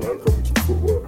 [0.00, 1.04] Welcome to football.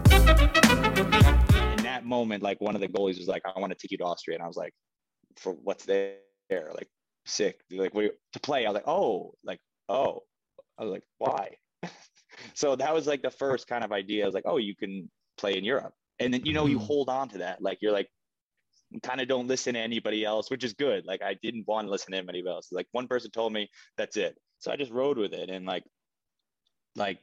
[1.77, 3.99] in that moment, like one of the goalies was like, I want to take you
[3.99, 4.37] to Austria.
[4.37, 4.73] And I was like,
[5.37, 6.17] for what's there?
[6.51, 6.89] Like,
[7.25, 7.61] sick.
[7.71, 8.67] They're like, what, to play?
[8.67, 10.21] I was like, oh, like, oh.
[10.79, 11.51] I was like, why?
[12.55, 14.25] so that was like the first kind of idea.
[14.25, 15.95] I was like, oh, you can play in Europe.
[16.19, 16.87] And then, you know, you Mhm.
[16.87, 17.63] hold on to that.
[17.63, 18.09] Like, you're like,
[19.03, 21.07] kind of don't listen to anybody else, which is good.
[21.07, 22.69] Like, I didn't want to listen to anybody else.
[22.71, 24.37] Like, one person told me, that's it.
[24.59, 25.49] So I just rode with it.
[25.49, 25.85] And like,
[26.95, 27.19] like,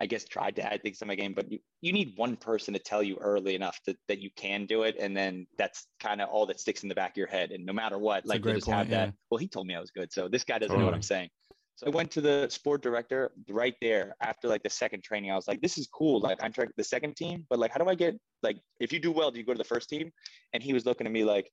[0.00, 2.72] I guess tried to add things to my game, but you, you need one person
[2.74, 4.96] to tell you early enough that, that you can do it.
[4.98, 7.50] And then that's kind of all that sticks in the back of your head.
[7.50, 9.08] And no matter what, a like you great just have point, that.
[9.08, 9.12] yeah.
[9.30, 10.12] Well, he told me I was good.
[10.12, 11.30] So this guy doesn't know what I'm saying.
[11.78, 15.30] So I went to the sport director right there after like the second training.
[15.30, 16.20] I was like, this is cool.
[16.20, 18.98] Like I'm trying the second team, but like, how do I get like, if you
[18.98, 20.10] do well, do you go to the first team?
[20.52, 21.48] And he was looking at me like,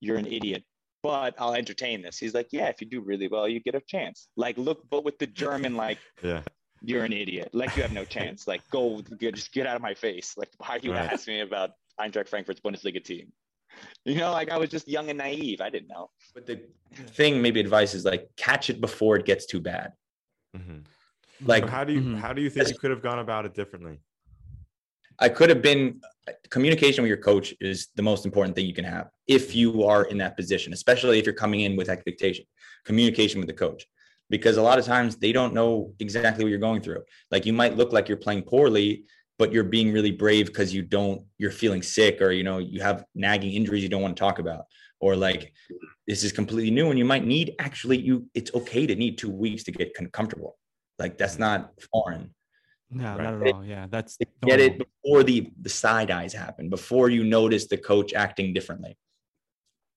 [0.00, 0.64] you're an idiot,
[1.02, 2.18] but I'll entertain this.
[2.18, 4.28] He's like, yeah, if you do really well, you get a chance.
[4.36, 6.42] Like, look, but with the German, like, Yeah.
[6.82, 7.50] You're an idiot.
[7.52, 8.46] Like you have no chance.
[8.46, 10.34] Like go, get, just get out of my face.
[10.36, 11.10] Like why are you Right.
[11.12, 11.70] asking me about
[12.00, 13.32] Eintracht Frankfurt's Bundesliga team?
[14.04, 15.60] You know, like I was just young and naive.
[15.60, 16.10] I didn't know.
[16.34, 16.60] But the
[16.94, 19.92] thing, maybe advice is like catch it before it gets too bad.
[20.56, 20.84] Mhm.
[21.40, 22.18] Like So how do you Mhm.
[22.18, 23.98] how do you think you could have gone about it differently?
[25.20, 26.00] I could have been
[26.50, 30.04] communication with your coach is the most important thing you can have if you are
[30.04, 32.44] in that position, especially if you're coming in with expectation.
[32.84, 33.84] Communication with the coach.
[34.30, 37.02] Because a lot of times they don't know exactly what you're going through.
[37.30, 39.04] Like you might look like you're playing poorly,
[39.38, 42.80] but you're being really brave because you don't, you're feeling sick or you know, you
[42.82, 44.64] have nagging injuries you don't want to talk about.
[45.00, 45.52] Or like
[46.06, 49.30] this is completely new and you might need actually you it's okay to need two
[49.30, 50.58] weeks to get comfortable.
[50.98, 51.40] Like that's mm.
[51.40, 52.34] not foreign
[52.90, 53.22] No, Right.
[53.22, 53.64] not at all.
[53.64, 58.12] Yeah, that's get it before the the side eyes happen before you notice the coach
[58.12, 58.98] acting differently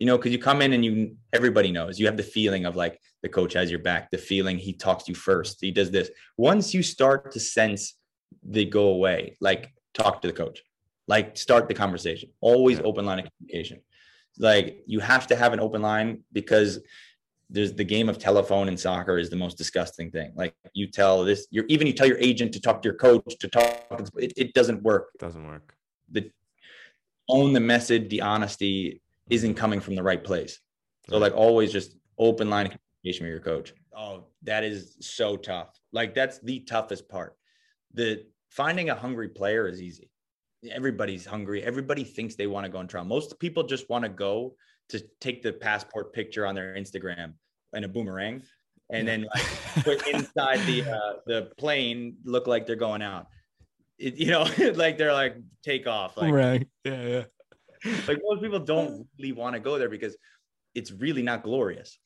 [0.01, 2.75] you know because you come in and you everybody knows you have the feeling of
[2.75, 5.91] like the coach has your back the feeling he talks to you first he does
[5.91, 7.99] this once you start to sense
[8.41, 10.63] they go away like talk to the coach
[11.07, 13.79] like start the conversation always open line of communication
[14.39, 16.79] like you have to have an open line because
[17.51, 20.31] there's the game of telephone in soccer is the most disgusting thing.
[20.35, 23.37] Like you tell this, you're even you tell your agent to talk to your coach
[23.37, 24.09] to talk.
[24.15, 25.09] It, it doesn't work.
[25.15, 25.75] It doesn't work.
[26.09, 26.31] The
[27.27, 30.59] own the message, the honesty isn't coming from the right place.
[31.09, 33.73] So like always just open line of communication with your coach.
[33.97, 35.79] Oh, that is so tough.
[35.91, 37.35] Like that's the toughest part.
[37.93, 40.09] The finding a hungry player is easy.
[40.69, 41.63] Everybody's hungry.
[41.63, 43.05] Everybody thinks they want to go on trial.
[43.05, 44.55] Most people just want to go
[44.89, 47.33] to take the passport picture on their Instagram
[47.73, 48.43] and a boomerang,
[48.91, 53.27] and then like put inside the uh, the plane look like they're going out.
[53.97, 56.17] It, you know, like they're like take off.
[56.17, 56.67] Like right.
[56.83, 57.23] Yeah, yeah.
[58.07, 60.15] like most people don't really want to go there because
[60.75, 61.97] it's really not glorious.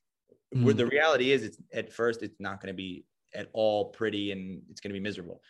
[0.51, 0.77] Where Mm.
[0.77, 3.03] the reality is, it's at first it's not going to be
[3.33, 5.41] at all pretty and it's going to be miserable.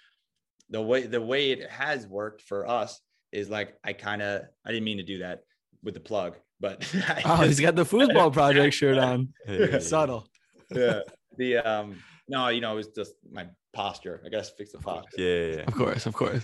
[0.72, 3.00] The way the way it has worked for us
[3.32, 5.44] is like I kind of I didn't mean to do that
[5.84, 9.34] with the plug, but I Oh, he's got the football project shirt on.
[9.48, 9.78] Yeah.
[9.80, 10.28] Subtle.
[10.72, 11.02] yeah.
[11.38, 11.98] The um
[12.28, 14.24] no, you know, it was just my posture.
[14.26, 15.22] I gotta fix the posture.
[15.22, 15.64] Yeah, yeah, yeah.
[15.68, 16.44] Of course, of course.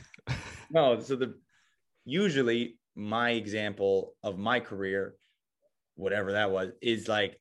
[0.70, 1.34] No, so the
[2.06, 5.16] usually my example of my career,
[5.96, 7.40] whatever that was, is like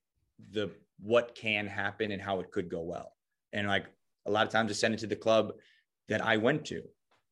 [0.51, 3.13] the what can happen and how it could go well.
[3.53, 3.87] And like
[4.27, 5.53] a lot of times I send it to the club
[6.09, 6.83] that I went to.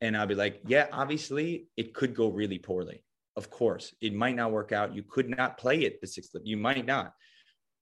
[0.00, 3.04] And I'll be like, yeah, obviously it could go really poorly.
[3.36, 4.94] Of course, it might not work out.
[4.94, 6.34] You could not play it the sixth.
[6.42, 7.14] You might not,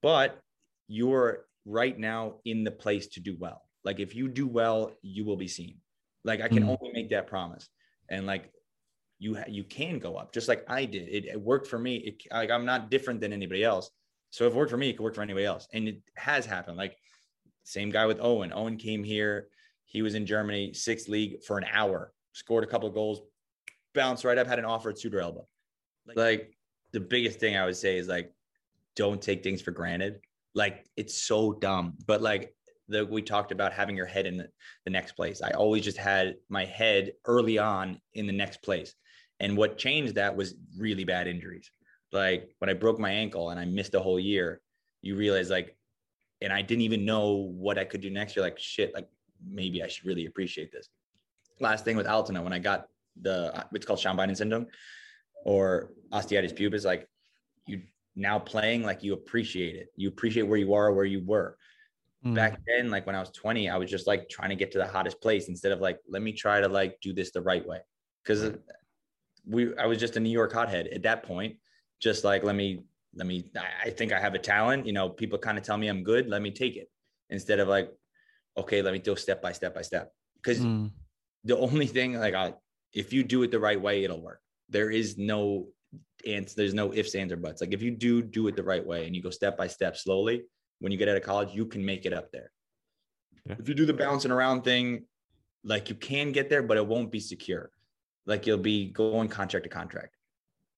[0.02, 0.40] but
[0.88, 3.62] you're right now in the place to do well.
[3.84, 5.80] Like if you do well, you will be seen.
[6.24, 6.76] Like I can Mhm.
[6.80, 7.68] only make that promise.
[8.08, 8.52] And like
[9.18, 11.08] you you can go up just like I did.
[11.08, 11.96] It, it worked for me.
[11.96, 13.90] It, like I'm not different than anybody else.
[14.30, 15.66] So if it worked for me, it could work for anybody else.
[15.72, 16.76] And it has happened.
[16.76, 16.96] Like
[17.64, 18.52] same guy with Owen.
[18.54, 19.48] Owen came here.
[19.86, 23.22] He was in Germany, sixth league for an hour, scored a couple of goals,
[23.94, 25.40] bounced right up, had an offer at Suter Elba.
[26.06, 26.56] Like, like
[26.92, 28.32] the biggest thing I would say is like,
[28.94, 30.20] don't take things for granted.
[30.54, 32.54] Like it's so dumb, but like
[32.88, 34.48] the we talked about having your head in the,
[34.84, 35.42] the next place.
[35.42, 38.94] I always just had my head early on in the next place.
[39.40, 41.70] And what changed that was really bad injuries.
[42.12, 44.60] Like when I broke my ankle and I missed a whole year,
[45.02, 45.76] you realize like,
[46.40, 48.44] and I didn't even know what I could do next year.
[48.44, 49.08] Like shit, like
[49.46, 50.88] maybe I should really appreciate this.
[51.60, 52.86] Last thing with Altona, when I got
[53.20, 54.66] the it's called Schambinen syndrome
[55.44, 57.08] or osteitis pubis, like
[57.66, 57.82] you
[58.14, 59.88] now playing, like you appreciate it.
[59.96, 61.56] You appreciate where you are, where you were.
[62.24, 62.34] Mm.
[62.34, 64.78] Back then, like when I was 20, I was just like trying to get to
[64.78, 67.66] the hottest place instead of like, let me try to like do this the right
[67.66, 67.80] way.
[68.26, 68.50] Cause
[69.46, 71.56] we I was just a New York hothead at that point.
[72.00, 72.84] Just like let me
[73.14, 73.50] let me
[73.84, 74.86] I- think I have a talent.
[74.86, 76.28] You know, people kind of tell me I'm good.
[76.28, 76.90] Let me take it
[77.30, 77.90] instead of like,
[78.56, 80.12] okay, let me do step by step by step.
[80.36, 80.90] Because Mm.
[81.44, 82.54] the only thing like I,
[82.92, 84.40] if you do it the right way, it'll work.
[84.68, 85.68] There is no
[86.26, 87.60] and there's no ifs, ands, or buts.
[87.60, 89.96] Like if you do do it the right way and you go step by step
[89.96, 90.42] slowly,
[90.80, 92.50] when you get out of college, you can make it up there.
[93.46, 93.54] Yeah.
[93.58, 95.04] If you do the bouncing around thing,
[95.62, 97.70] like you can get there, but it won't be secure.
[98.26, 100.16] Like you'll be going contract to contract.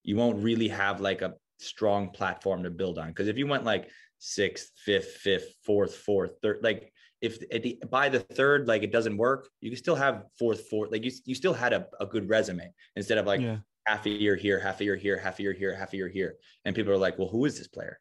[0.03, 3.09] You won't really have like a strong platform to build on.
[3.09, 7.83] Because if you went like sixth, fifth, fifth, fourth, fourth, third, like if at the
[7.91, 11.11] by the third, like it doesn't work, you can still have fourth, fourth, like you,
[11.25, 13.59] you still had a, a good resume instead of like yeah.
[13.87, 16.09] half a year here, half a year here, half a year here, half a year
[16.09, 16.37] here.
[16.65, 17.99] And people are like, well, who is this player?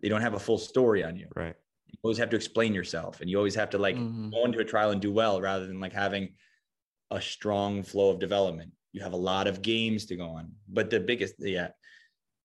[0.00, 1.28] They don't have a full story on you.
[1.36, 1.54] Right.
[1.86, 4.32] You always have to explain yourself and you always have to like Mhm.
[4.32, 6.34] go into a trial and do well rather than like having
[7.12, 8.72] a strong flow of development.
[8.92, 10.52] You have a lot of games to go on.
[10.68, 11.68] But the biggest, yeah,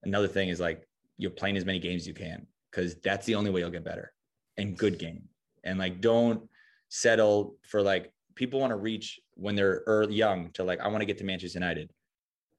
[0.03, 0.87] another thing is like
[1.17, 3.83] you're playing as many games as you can because that's the only way you'll get
[3.83, 4.13] better
[4.57, 5.23] and good game.
[5.63, 6.41] And like don't
[6.89, 11.01] settle for like people want to reach when they're early, young to like, I want
[11.01, 11.91] to get to Manchester United.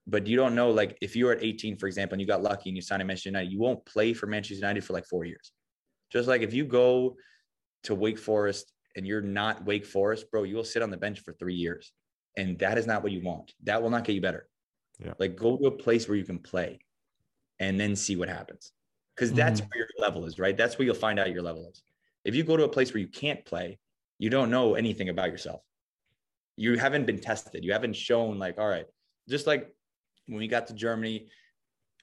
[0.06, 2.70] But you don't know, like, if you're at 18, for example, and you got lucky
[2.70, 5.24] and you signed at Manchester United, you won't play for Manchester United for like four
[5.24, 5.52] years.
[6.10, 7.16] Just like if you go
[7.84, 11.20] to Wake Forest and you're not Wake Forest, bro, you will sit on the bench
[11.20, 11.92] for three years.
[12.38, 13.52] And that is not what you want.
[13.64, 14.48] That will not get you better.
[15.04, 15.14] Yeah.
[15.18, 16.78] Like go to a place where you can play
[17.58, 18.72] and then see what happens.
[19.14, 19.68] Because that's Mhm.
[19.68, 20.56] where your level is, right?
[20.56, 21.82] That's where you'll find out your level is.
[22.24, 23.80] If you go to a place where you can't play,
[24.18, 25.62] you don't know anything about yourself.
[26.56, 27.64] You haven't been tested.
[27.64, 28.86] You haven't shown, like, all right,
[29.28, 29.74] just like
[30.26, 31.28] when we got to Germany,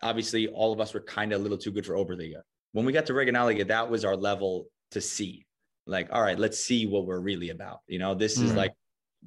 [0.01, 2.41] obviously all of us were kind of a little too good for Oberliga.
[2.73, 5.45] When we got to Regionalliga, that was our level to see.
[5.85, 7.79] Like, all right, let's see what we're really about.
[7.87, 8.57] You know, this is Mhm.
[8.57, 8.73] like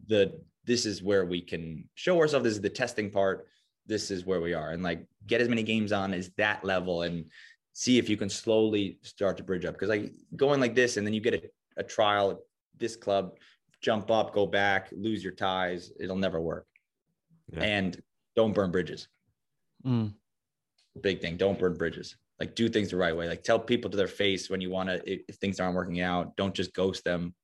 [0.07, 0.39] the
[0.69, 2.45] this is where we can show ourselves.
[2.45, 3.47] This is the testing part.
[3.87, 7.03] This is where we are, and like get as many games on as that level,
[7.03, 7.25] and
[7.73, 9.75] see if you can slowly start to bridge up.
[9.75, 11.43] Because like going like this, and then you get a,
[11.79, 12.37] a trial at
[12.77, 13.39] this club,
[13.81, 15.91] jump up, go back, lose your ties.
[15.99, 16.67] It'll never work.
[17.51, 17.63] Yeah.
[17.63, 18.03] And
[18.37, 19.09] don't burn bridges
[19.87, 20.13] Mm.
[21.01, 21.37] big thing.
[21.37, 22.17] Don't burn bridges.
[22.39, 23.27] Like do things the right way.
[23.27, 26.01] Like tell people to their face when you want to if, if things aren't working
[26.01, 26.37] out.
[26.37, 27.35] Don't just ghost them,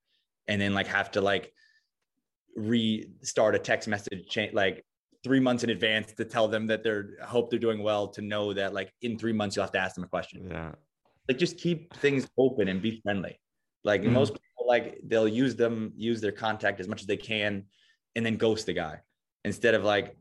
[0.46, 1.52] and then like have to like
[2.56, 4.84] restart a text message chain like
[5.22, 8.08] three months in advance to tell them that they're hope they're doing well.
[8.08, 10.48] To know that like in three months you'll have to ask them a question.
[10.50, 10.72] Yeah.
[11.28, 13.40] Like just keep things open and be friendly.
[13.84, 14.12] Like Mhm.
[14.12, 17.64] most people like they'll use them use their contact as much as they can,
[18.14, 19.00] and then ghost the guy
[19.44, 20.16] instead of like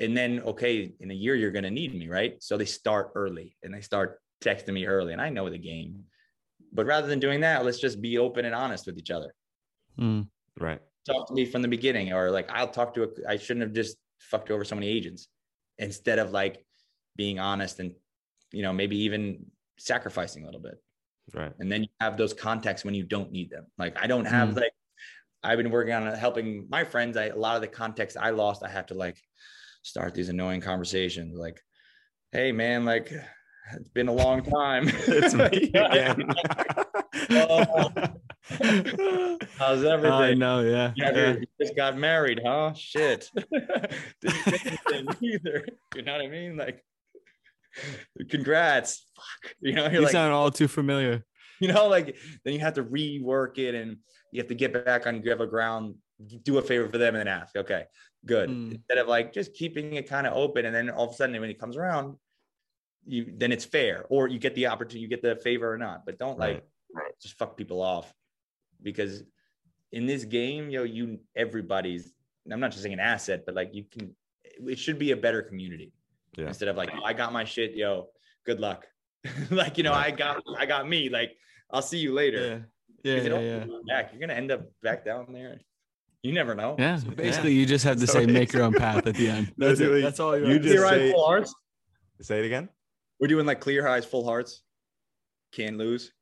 [0.00, 3.10] and then okay in a year you're going to need me right so they start
[3.16, 6.04] early and they start texting me early and i know the game
[6.72, 9.34] but rather than doing that let's just be open and honest with each other
[9.98, 10.28] Mm.
[10.60, 10.80] Right.
[11.08, 13.72] Talk to me from the beginning or like i'll talk to a i shouldn't have
[13.72, 15.28] just fucked over so many agents
[15.78, 16.64] instead of like
[17.16, 17.92] being honest and
[18.52, 19.44] you know maybe even
[19.78, 20.78] sacrificing a little bit
[21.34, 21.52] Right.
[21.60, 23.66] and then you have those contacts when you don't need them.
[23.76, 24.56] Like I don't have Mm.
[24.62, 24.72] like
[25.44, 27.18] I've been working on helping my friends.
[27.18, 29.18] I a lot of the contacts I lost, I have to like
[29.82, 31.36] start these annoying conversations.
[31.36, 31.60] Like,
[32.32, 33.12] hey man, like
[33.76, 34.84] it's been a long time.
[35.06, 35.70] It's me.
[37.30, 37.90] Oh.
[39.58, 40.12] How's everything?
[40.12, 40.92] I know, yeah.
[40.96, 41.32] Yeah, yeah.
[41.32, 42.72] you just got married, huh?
[42.74, 43.30] Shit.
[43.50, 45.66] Didn't say anything either.
[45.94, 46.56] You know what I mean?
[46.56, 46.82] Like,
[48.30, 49.04] congrats.
[49.14, 49.54] Fuck.
[49.60, 51.24] You know, you're You like, sound all too familiar.
[51.60, 53.98] you know, like then you have to rework it and
[54.32, 55.96] you have to get back on gravel ground,
[56.42, 57.84] do a favor for them and then ask, okay,
[58.24, 58.48] good.
[58.48, 58.72] Mm.
[58.76, 61.38] Instead of like just keeping it kind of open and then all of a sudden
[61.40, 62.16] when it comes around,
[63.06, 66.06] you then it's fair or you get the opportunity, you get the favor or not,
[66.06, 66.64] but don't like
[67.20, 68.12] just fuck people off
[68.82, 69.22] because
[69.92, 72.12] in this game, yo, you everybody's
[72.50, 75.42] I'm not just saying an asset, but like you can it should be a better
[75.42, 75.92] community
[76.36, 76.48] Yeah.
[76.48, 78.08] instead of like oh, I got my shit, yo,
[78.44, 78.86] good luck.
[79.50, 81.08] like you know, I got I got me.
[81.08, 81.36] Like
[81.70, 82.64] I'll see you later.
[83.04, 83.14] Yeah.
[83.16, 83.22] Yeah.
[83.22, 83.40] Yeah.
[83.40, 83.64] Yeah.
[83.86, 84.10] back.
[84.12, 85.60] You're gonna end up back down there.
[86.22, 86.74] You never know.
[86.78, 86.98] Yeah.
[87.14, 89.52] Basically, you just have to That's say make your own path at the end.
[89.56, 90.02] That's Literally, it.
[90.02, 91.04] That's all you, you just Clear say.
[91.06, 91.54] eyes, full hearts.
[92.20, 92.68] Say it again.
[93.20, 94.62] We're doing like clear highs, full hearts.
[95.52, 96.12] Can't lose.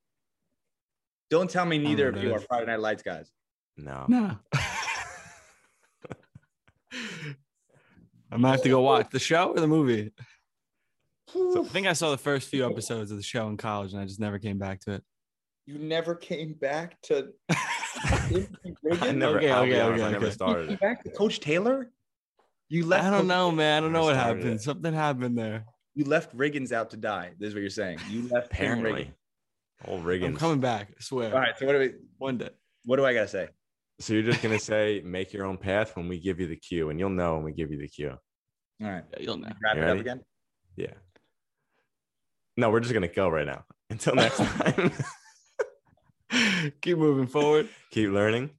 [1.30, 3.30] Don't tell me oh neither of you that are Friday Night Lights guys.
[3.76, 4.04] No.
[4.08, 4.38] No.
[8.32, 10.12] I might have to go watch the show or the movie.
[11.32, 14.00] So I think I saw the first few episodes of the show in college, and
[14.00, 15.02] I just never came back to it.
[15.66, 17.28] You never came back to.
[17.50, 20.80] I never, Okay, okay, honest, okay, I never started came it.
[20.80, 21.90] back to Coach Taylor.
[22.68, 23.04] You left.
[23.04, 23.76] I don't Coach- know, man.
[23.76, 24.44] I don't know what happened.
[24.46, 24.60] it.
[24.62, 25.64] Something happened there.
[25.94, 27.32] You left Riggins out to die.
[27.38, 27.98] This is what you're saying.
[28.10, 29.12] You left Aaron Apparently.
[29.84, 30.26] Old Riggins.
[30.26, 30.88] I'm coming back.
[30.90, 31.32] I swear.
[31.32, 31.56] All right.
[31.58, 31.92] So what do we?
[32.18, 32.50] One day.
[32.84, 33.48] What do I gotta say?
[34.00, 36.90] So you're just gonna say make your own path when we give you the cue,
[36.90, 38.10] and you'll know when we give you the cue.
[38.10, 39.04] All right.
[39.12, 39.50] Yeah, you'll know.
[39.62, 40.20] Wrap You it up again.
[40.76, 40.92] Yeah.
[42.56, 43.64] No, we're just gonna go right now.
[43.90, 44.92] Until next time.
[46.82, 47.68] Keep moving forward.
[47.92, 48.50] Keep learning.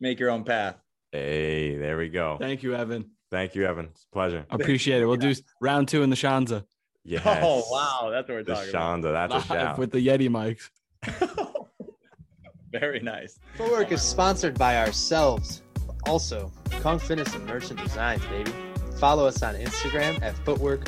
[0.00, 0.76] Make your own path.
[1.10, 2.36] Hey, there we go.
[2.38, 3.10] Thank you, Evan.
[3.30, 3.86] Thank you, Evan.
[3.86, 4.46] It's a pleasure.
[4.50, 5.06] Appreciate it.
[5.06, 6.64] We'll do round two in the Shanza
[7.08, 7.40] Oh, yes.
[7.42, 9.00] Oh wow, that's what we're The talking about.
[9.02, 9.12] Shonda.
[9.12, 9.78] That's a live shout.
[9.78, 10.68] with the Yeti mics.
[12.72, 13.38] Very nice.
[13.56, 15.62] Footwork is sponsored by ourselves,
[16.06, 18.52] also Kong Fitness and Merchant Designs, baby.
[18.98, 20.86] Follow us on Instagram at footwork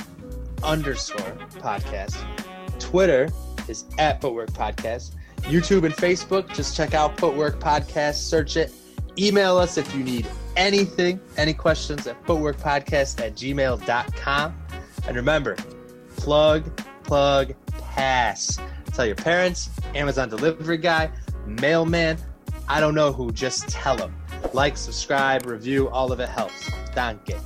[0.62, 2.16] underscore podcast.
[2.78, 3.28] Twitter
[3.68, 5.12] is at footwork podcast.
[5.42, 8.72] YouTube and Facebook, just check out footwork podcast, search it.
[9.18, 14.54] Email us if you need anything, any questions at footworkpodcast at gmail.com.
[15.06, 15.56] And remember,
[16.20, 18.58] plug, plug, pass.
[18.92, 21.10] Tell your parents, Amazon delivery guy,
[21.46, 22.18] mailman,
[22.68, 24.14] I don't know who, just tell them.
[24.52, 26.70] Like, subscribe, review, all of it helps.
[26.94, 27.40] Danke.